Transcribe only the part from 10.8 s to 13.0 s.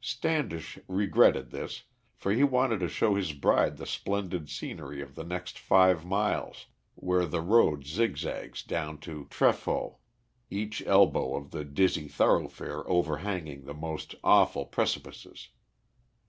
elbow of the dizzy thoroughfare